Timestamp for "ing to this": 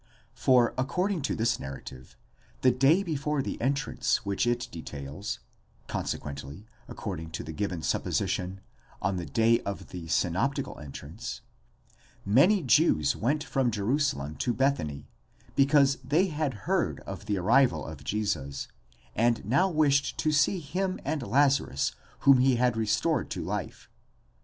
1.11-1.59